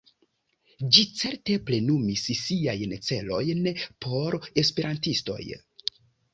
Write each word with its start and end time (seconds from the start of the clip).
Ĝi 0.95 1.03
certe 1.19 1.57
plenumis 1.67 2.25
siajn 2.41 2.97
celojn 3.11 3.63
por 4.07 4.41
esperantistoj. 4.65 5.41